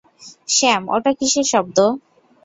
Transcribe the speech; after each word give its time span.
Sam, 0.49 0.83
ওটা 0.95 1.11
কিসের 1.19 1.47
শব্দ? 1.51 1.77